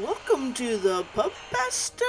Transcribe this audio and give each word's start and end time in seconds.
Welcome 0.00 0.54
to 0.54 0.78
the 0.78 1.04
Pub 1.14 1.32
Pastor 1.50 2.04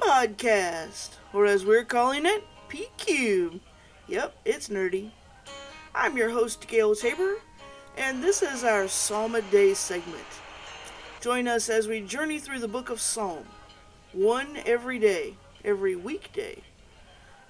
Podcast, 0.00 1.10
or 1.34 1.44
as 1.44 1.66
we're 1.66 1.84
calling 1.84 2.24
it, 2.24 2.42
PQ. 2.70 3.60
Yep, 4.08 4.34
it's 4.46 4.70
nerdy. 4.70 5.10
I'm 5.94 6.16
your 6.16 6.30
host, 6.30 6.66
Gail 6.66 6.94
Tabor, 6.94 7.34
and 7.98 8.22
this 8.22 8.40
is 8.40 8.64
our 8.64 8.88
Psalm 8.88 9.34
a 9.34 9.42
Day 9.42 9.74
segment. 9.74 10.24
Join 11.20 11.46
us 11.46 11.68
as 11.68 11.86
we 11.86 12.00
journey 12.00 12.38
through 12.38 12.60
the 12.60 12.68
book 12.68 12.88
of 12.88 13.02
Psalm, 13.02 13.44
one 14.14 14.56
every 14.64 14.98
day, 14.98 15.34
every 15.62 15.96
weekday. 15.96 16.62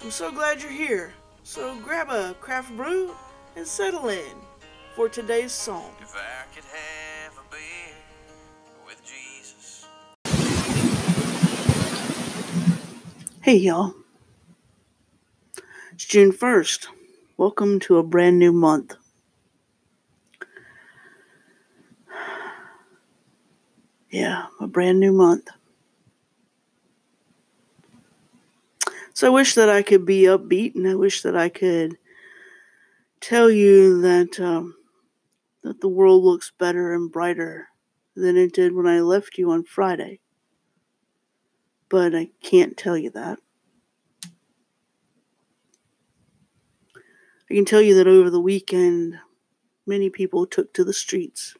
I'm 0.00 0.10
so 0.10 0.32
glad 0.32 0.64
you're 0.64 0.72
here, 0.72 1.12
so 1.44 1.76
grab 1.76 2.10
a 2.10 2.34
craft 2.40 2.76
brew 2.76 3.14
and 3.54 3.64
settle 3.64 4.08
in 4.08 4.34
for 4.96 5.08
today's 5.08 5.52
psalm. 5.52 5.92
Hey, 13.50 13.56
y'all. 13.56 13.96
It's 15.90 16.04
June 16.04 16.30
1st. 16.30 16.86
Welcome 17.36 17.80
to 17.80 17.98
a 17.98 18.02
brand 18.04 18.38
new 18.38 18.52
month. 18.52 18.94
Yeah, 24.08 24.46
a 24.60 24.68
brand 24.68 25.00
new 25.00 25.12
month. 25.12 25.48
So 29.14 29.26
I 29.26 29.30
wish 29.30 29.56
that 29.56 29.68
I 29.68 29.82
could 29.82 30.06
be 30.06 30.22
upbeat 30.26 30.76
and 30.76 30.86
I 30.86 30.94
wish 30.94 31.22
that 31.22 31.36
I 31.36 31.48
could 31.48 31.98
tell 33.20 33.50
you 33.50 34.00
that 34.02 34.38
um, 34.38 34.76
that 35.64 35.80
the 35.80 35.88
world 35.88 36.22
looks 36.22 36.52
better 36.56 36.94
and 36.94 37.10
brighter 37.10 37.66
than 38.14 38.36
it 38.36 38.52
did 38.52 38.74
when 38.74 38.86
I 38.86 39.00
left 39.00 39.38
you 39.38 39.50
on 39.50 39.64
Friday. 39.64 40.20
But 41.88 42.14
I 42.14 42.30
can't 42.40 42.76
tell 42.76 42.96
you 42.96 43.10
that. 43.10 43.40
I 47.50 47.54
can 47.54 47.64
tell 47.64 47.82
you 47.82 47.96
that 47.96 48.06
over 48.06 48.30
the 48.30 48.40
weekend, 48.40 49.18
many 49.84 50.08
people 50.08 50.46
took 50.46 50.72
to 50.74 50.84
the 50.84 50.92
streets. 50.92 51.56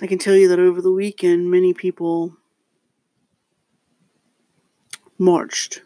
I 0.00 0.06
can 0.06 0.18
tell 0.18 0.34
you 0.34 0.48
that 0.48 0.58
over 0.58 0.80
the 0.80 0.92
weekend, 0.92 1.50
many 1.50 1.74
people 1.74 2.38
marched. 5.18 5.82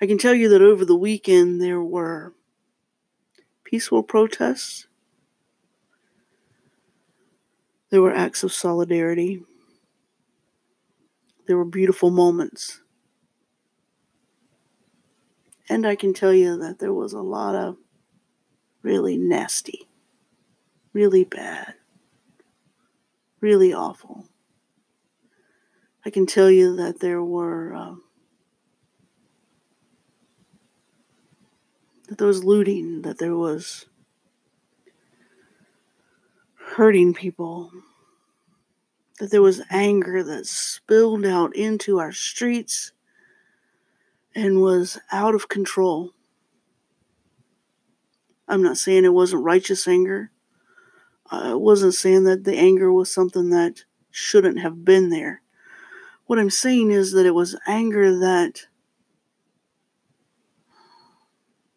I 0.00 0.06
can 0.06 0.18
tell 0.18 0.34
you 0.34 0.48
that 0.50 0.62
over 0.62 0.84
the 0.84 0.94
weekend 0.94 1.60
there 1.60 1.82
were 1.82 2.34
peaceful 3.64 4.04
protests, 4.04 4.86
there 7.90 8.02
were 8.02 8.14
acts 8.14 8.44
of 8.44 8.52
solidarity, 8.52 9.42
there 11.48 11.56
were 11.56 11.64
beautiful 11.64 12.10
moments. 12.10 12.81
And 15.72 15.86
I 15.86 15.96
can 15.96 16.12
tell 16.12 16.34
you 16.34 16.58
that 16.58 16.80
there 16.80 16.92
was 16.92 17.14
a 17.14 17.22
lot 17.22 17.54
of 17.54 17.78
really 18.82 19.16
nasty, 19.16 19.88
really 20.92 21.24
bad, 21.24 21.72
really 23.40 23.72
awful. 23.72 24.26
I 26.04 26.10
can 26.10 26.26
tell 26.26 26.50
you 26.50 26.76
that 26.76 27.00
there 27.00 27.22
were 27.24 27.74
um, 27.74 28.02
that 32.06 32.18
there 32.18 32.28
was 32.28 32.44
looting, 32.44 33.00
that 33.00 33.16
there 33.16 33.34
was 33.34 33.86
hurting 36.76 37.14
people, 37.14 37.72
that 39.20 39.30
there 39.30 39.40
was 39.40 39.62
anger 39.70 40.22
that 40.22 40.46
spilled 40.46 41.24
out 41.24 41.56
into 41.56 41.98
our 41.98 42.12
streets 42.12 42.92
and 44.34 44.60
was 44.60 44.98
out 45.10 45.34
of 45.34 45.48
control. 45.48 46.12
I'm 48.48 48.62
not 48.62 48.78
saying 48.78 49.04
it 49.04 49.12
wasn't 49.12 49.44
righteous 49.44 49.86
anger. 49.86 50.30
Uh, 51.30 51.52
I 51.52 51.54
wasn't 51.54 51.94
saying 51.94 52.24
that 52.24 52.44
the 52.44 52.56
anger 52.56 52.92
was 52.92 53.12
something 53.12 53.50
that 53.50 53.84
shouldn't 54.10 54.60
have 54.60 54.84
been 54.84 55.10
there. 55.10 55.42
What 56.26 56.38
I'm 56.38 56.50
saying 56.50 56.90
is 56.90 57.12
that 57.12 57.26
it 57.26 57.34
was 57.34 57.58
anger 57.66 58.18
that 58.18 58.66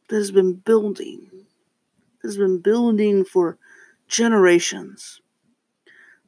that 0.08 0.18
has 0.18 0.32
been 0.32 0.54
building, 0.54 1.30
has 2.22 2.38
been 2.38 2.60
building 2.60 3.26
for 3.26 3.58
generations. 4.08 5.22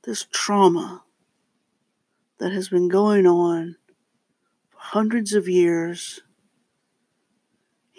This 0.03 0.27
trauma 0.31 1.03
that 2.39 2.51
has 2.51 2.69
been 2.69 2.87
going 2.87 3.27
on 3.27 3.75
hundreds 4.77 5.33
of 5.33 5.47
years, 5.47 6.21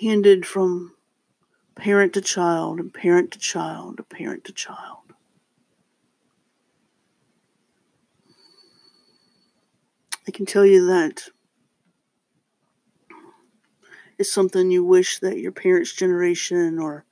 handed 0.01 0.47
from 0.47 0.95
parent 1.75 2.13
to 2.15 2.21
child 2.21 2.81
and 2.81 2.93
parent 2.93 3.31
to 3.33 3.39
child 3.39 3.97
to 3.97 4.03
parent 4.03 4.45
to 4.45 4.53
child. 4.53 5.13
I 10.27 10.31
can 10.31 10.47
tell 10.47 10.67
you 10.67 10.87
that 10.87 11.29
it's 14.19 14.33
something 14.33 14.71
you 14.71 14.85
wish 14.85 15.21
that 15.21 15.39
your 15.39 15.53
parents' 15.53 15.95
generation 15.95 16.79
or 16.79 17.05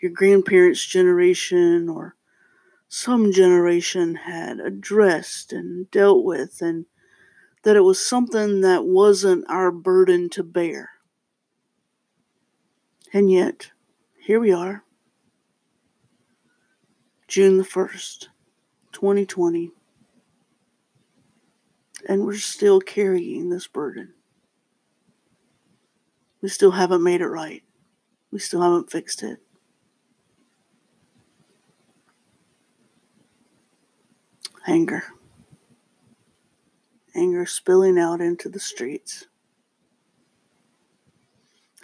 your 0.00 0.10
grandparents' 0.10 0.84
generation 0.84 1.88
or 1.88 2.16
some 2.88 3.32
generation 3.32 4.14
had 4.14 4.60
addressed 4.60 5.52
and 5.52 5.90
dealt 5.90 6.24
with, 6.24 6.60
and 6.60 6.86
that 7.64 7.76
it 7.76 7.80
was 7.80 8.04
something 8.04 8.60
that 8.60 8.84
wasn't 8.84 9.44
our 9.48 9.70
burden 9.70 10.28
to 10.30 10.42
bear. 10.42 10.90
And 13.12 13.30
yet, 13.30 13.70
here 14.20 14.38
we 14.38 14.52
are, 14.52 14.84
June 17.26 17.56
the 17.56 17.64
1st, 17.64 18.28
2020, 18.92 19.70
and 22.06 22.24
we're 22.26 22.36
still 22.36 22.80
carrying 22.80 23.48
this 23.48 23.66
burden. 23.66 24.12
We 26.42 26.50
still 26.50 26.72
haven't 26.72 27.02
made 27.02 27.22
it 27.22 27.28
right. 27.28 27.62
We 28.30 28.38
still 28.40 28.60
haven't 28.60 28.90
fixed 28.90 29.22
it. 29.22 29.38
Anger. 34.66 35.13
Anger 37.14 37.46
spilling 37.46 37.98
out 37.98 38.20
into 38.20 38.48
the 38.48 38.58
streets. 38.58 39.26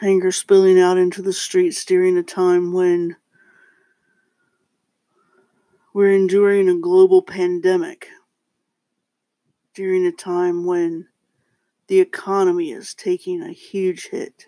Anger 0.02 0.32
spilling 0.32 0.80
out 0.80 0.98
into 0.98 1.22
the 1.22 1.32
streets 1.32 1.84
during 1.84 2.16
a 2.16 2.22
time 2.22 2.72
when 2.72 3.16
we're 5.92 6.12
enduring 6.12 6.68
a 6.68 6.78
global 6.78 7.22
pandemic. 7.22 8.08
During 9.74 10.04
a 10.06 10.12
time 10.12 10.64
when 10.64 11.08
the 11.86 12.00
economy 12.00 12.72
is 12.72 12.94
taking 12.94 13.42
a 13.42 13.52
huge 13.52 14.08
hit. 14.08 14.46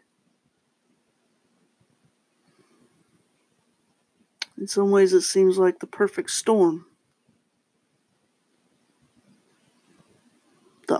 In 4.59 4.69
some 4.69 4.91
ways, 4.91 5.12
it 5.12 5.22
seems 5.22 5.59
like 5.59 5.81
the 5.81 5.87
perfect 5.87 6.31
storm. 6.31 6.87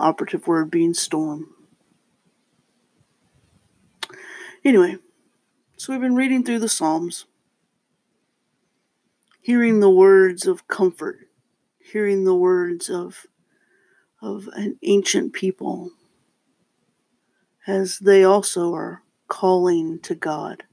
Operative 0.03 0.47
word 0.47 0.69
being 0.69 0.93
storm. 0.93 1.47
Anyway, 4.63 4.97
so 5.77 5.91
we've 5.91 6.01
been 6.01 6.15
reading 6.15 6.43
through 6.43 6.59
the 6.59 6.69
Psalms, 6.69 7.25
hearing 9.41 9.79
the 9.79 9.89
words 9.89 10.45
of 10.45 10.67
comfort, 10.67 11.27
hearing 11.79 12.23
the 12.23 12.35
words 12.35 12.89
of, 12.89 13.25
of 14.21 14.47
an 14.53 14.77
ancient 14.83 15.33
people 15.33 15.91
as 17.65 17.99
they 17.99 18.23
also 18.23 18.73
are 18.73 19.03
calling 19.27 19.99
to 19.99 20.15
God 20.15 20.63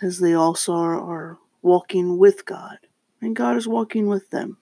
as 0.00 0.18
they 0.18 0.34
also 0.34 0.74
are, 0.74 0.98
are 0.98 1.38
walking 1.62 2.18
with 2.18 2.44
God, 2.46 2.78
and 3.20 3.36
God 3.36 3.56
is 3.56 3.68
walking 3.68 4.06
with 4.06 4.30
them. 4.30 4.58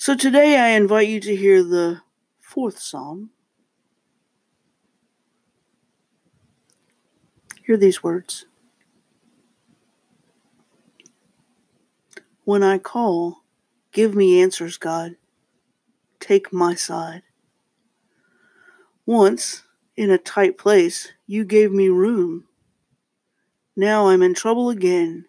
So 0.00 0.16
today 0.16 0.56
I 0.56 0.68
invite 0.68 1.08
you 1.08 1.20
to 1.20 1.36
hear 1.36 1.62
the 1.62 2.00
fourth 2.40 2.78
psalm. 2.78 3.32
Hear 7.66 7.76
these 7.76 8.02
words 8.02 8.46
When 12.44 12.62
I 12.62 12.78
call, 12.78 13.44
give 13.92 14.14
me 14.14 14.40
answers, 14.40 14.78
God. 14.78 15.16
Take 16.18 16.50
my 16.50 16.74
side. 16.74 17.20
Once, 19.04 19.64
in 19.98 20.10
a 20.10 20.16
tight 20.16 20.56
place, 20.56 21.12
you 21.26 21.44
gave 21.44 21.72
me 21.72 21.90
room 21.90 22.46
now 23.76 24.08
I'm 24.08 24.22
in 24.22 24.32
trouble 24.32 24.70
again. 24.70 25.26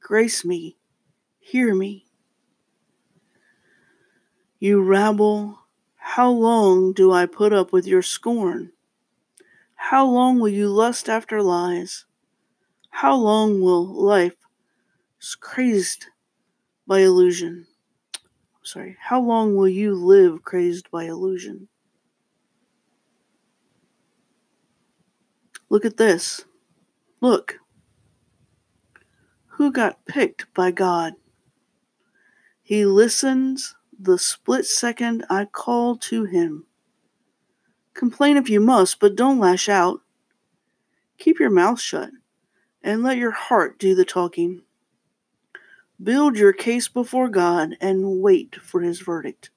Grace 0.00 0.44
me, 0.44 0.78
hear 1.40 1.74
me. 1.74 2.07
You 4.60 4.82
rabble, 4.82 5.60
how 5.96 6.30
long 6.30 6.92
do 6.92 7.12
I 7.12 7.26
put 7.26 7.52
up 7.52 7.72
with 7.72 7.86
your 7.86 8.02
scorn? 8.02 8.72
How 9.76 10.04
long 10.04 10.40
will 10.40 10.48
you 10.48 10.68
lust 10.68 11.08
after 11.08 11.40
lies? 11.42 12.06
How 12.90 13.14
long 13.14 13.60
will 13.60 13.86
life, 13.86 14.34
crazed 15.40 16.06
by 16.86 17.00
illusion? 17.00 17.66
sorry, 18.64 18.96
how 19.00 19.20
long 19.20 19.56
will 19.56 19.68
you 19.68 19.94
live 19.94 20.42
crazed 20.42 20.90
by 20.90 21.04
illusion? 21.04 21.68
Look 25.70 25.84
at 25.84 25.96
this. 25.96 26.44
Look. 27.20 27.60
Who 29.52 29.72
got 29.72 30.04
picked 30.04 30.52
by 30.52 30.70
God? 30.70 31.14
He 32.60 32.84
listens 32.84 33.74
the 33.98 34.18
split 34.18 34.64
second 34.64 35.24
I 35.28 35.44
call 35.44 35.96
to 35.96 36.24
him. 36.24 36.66
Complain 37.94 38.36
if 38.36 38.48
you 38.48 38.60
must, 38.60 39.00
but 39.00 39.16
don't 39.16 39.40
lash 39.40 39.68
out. 39.68 40.00
Keep 41.18 41.40
your 41.40 41.50
mouth 41.50 41.80
shut 41.80 42.10
and 42.82 43.02
let 43.02 43.18
your 43.18 43.32
heart 43.32 43.78
do 43.78 43.94
the 43.94 44.04
talking. 44.04 44.62
Build 46.00 46.36
your 46.36 46.52
case 46.52 46.86
before 46.86 47.28
God 47.28 47.76
and 47.80 48.20
wait 48.20 48.54
for 48.62 48.80
his 48.80 49.00
verdict. 49.00 49.50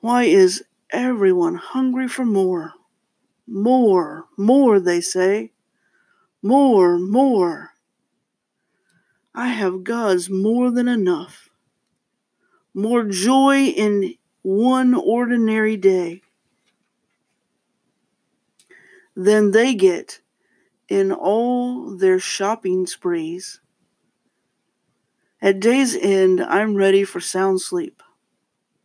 Why 0.00 0.24
is 0.24 0.64
everyone 0.90 1.54
hungry 1.54 2.08
for 2.08 2.24
more? 2.24 2.72
More, 3.46 4.26
more, 4.36 4.80
they 4.80 5.00
say. 5.00 5.52
More, 6.42 6.98
more. 6.98 7.70
I 9.34 9.48
have 9.48 9.84
God's 9.84 10.28
more 10.28 10.72
than 10.72 10.88
enough. 10.88 11.47
More 12.78 13.02
joy 13.02 13.64
in 13.64 14.14
one 14.42 14.94
ordinary 14.94 15.76
day 15.76 16.22
than 19.16 19.50
they 19.50 19.74
get 19.74 20.20
in 20.88 21.10
all 21.10 21.96
their 21.96 22.20
shopping 22.20 22.86
sprees. 22.86 23.60
At 25.42 25.58
day's 25.58 25.96
end, 25.96 26.40
I'm 26.40 26.76
ready 26.76 27.02
for 27.02 27.18
sound 27.18 27.60
sleep. 27.60 28.00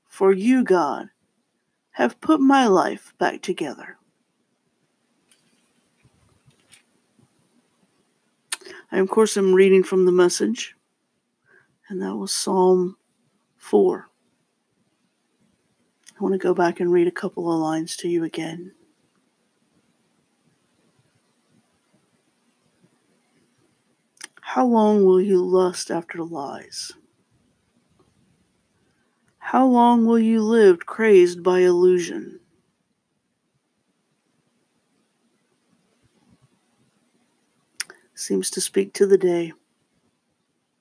For 0.08 0.34
you, 0.34 0.64
God, 0.64 1.10
have 1.92 2.20
put 2.20 2.42
my 2.42 2.66
life 2.66 3.14
back 3.20 3.44
together. 3.44 4.00
I, 8.92 8.98
of 8.98 9.08
course, 9.08 9.38
am 9.38 9.54
reading 9.54 9.84
from 9.84 10.06
the 10.06 10.12
message, 10.12 10.76
and 11.90 12.02
that 12.02 12.16
was 12.16 12.34
Psalm 12.34 12.98
4. 13.64 14.10
I 16.20 16.22
want 16.22 16.34
to 16.34 16.38
go 16.38 16.54
back 16.54 16.82
and 16.82 16.92
read 16.92 17.08
a 17.08 17.12
couple 17.12 17.52
of 17.52 17.60
lines 17.60 17.96
to 17.98 18.10
you 18.10 18.26
again. 18.26 18.74
How 24.42 24.66
long 24.66 25.06
will 25.06 25.22
you 25.22 25.42
lust 25.42 25.90
after 25.90 26.22
lies? 26.22 26.92
How 29.38 29.66
long 29.66 30.06
will 30.06 30.20
you 30.20 30.42
live 30.42 30.86
crazed 30.86 31.42
by 31.42 31.60
illusion? 31.60 32.42
Seems 38.14 38.50
to 38.52 38.60
speak 38.60 38.94
to 38.96 39.08
the 39.08 39.18
day, 39.18 39.54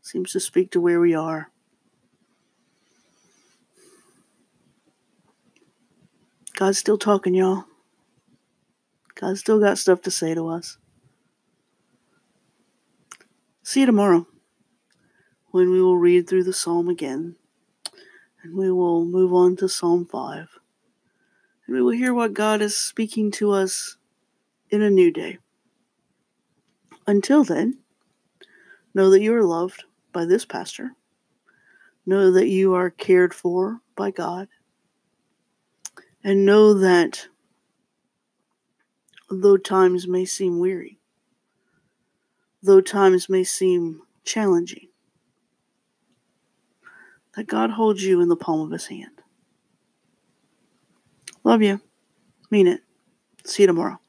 seems 0.02 0.32
to 0.32 0.40
speak 0.40 0.72
to 0.72 0.80
where 0.80 0.98
we 0.98 1.14
are. 1.14 1.52
God's 6.54 6.78
still 6.78 6.98
talking, 6.98 7.34
y'all. 7.34 7.64
God's 9.14 9.40
still 9.40 9.60
got 9.60 9.78
stuff 9.78 10.02
to 10.02 10.10
say 10.10 10.34
to 10.34 10.48
us. 10.48 10.78
See 13.62 13.80
you 13.80 13.86
tomorrow 13.86 14.26
when 15.50 15.70
we 15.70 15.80
will 15.80 15.96
read 15.96 16.28
through 16.28 16.44
the 16.44 16.52
psalm 16.52 16.88
again 16.88 17.36
and 18.42 18.56
we 18.56 18.70
will 18.70 19.04
move 19.04 19.32
on 19.32 19.56
to 19.56 19.68
Psalm 19.68 20.04
5 20.04 20.48
and 21.66 21.76
we 21.76 21.80
will 21.80 21.92
hear 21.92 22.12
what 22.12 22.34
God 22.34 22.60
is 22.60 22.76
speaking 22.76 23.30
to 23.32 23.52
us 23.52 23.96
in 24.70 24.82
a 24.82 24.90
new 24.90 25.12
day. 25.12 25.38
Until 27.06 27.44
then, 27.44 27.78
know 28.94 29.10
that 29.10 29.22
you 29.22 29.34
are 29.34 29.44
loved 29.44 29.84
by 30.12 30.24
this 30.24 30.44
pastor, 30.44 30.92
know 32.04 32.30
that 32.32 32.48
you 32.48 32.74
are 32.74 32.90
cared 32.90 33.32
for 33.32 33.80
by 33.96 34.10
God, 34.10 34.48
and 36.24 36.44
know 36.44 36.74
that 36.74 37.28
though 39.30 39.56
times 39.56 40.06
may 40.06 40.24
seem 40.24 40.58
weary, 40.58 40.98
though 42.62 42.80
times 42.80 43.28
may 43.28 43.44
seem 43.44 44.02
challenging, 44.24 44.88
that 47.34 47.46
God 47.46 47.70
holds 47.70 48.04
you 48.04 48.20
in 48.20 48.28
the 48.28 48.36
palm 48.36 48.60
of 48.60 48.70
his 48.70 48.86
hand. 48.86 49.22
Love 51.44 51.62
you. 51.62 51.80
Mean 52.50 52.66
it. 52.66 52.82
See 53.44 53.62
you 53.62 53.66
tomorrow. 53.66 54.01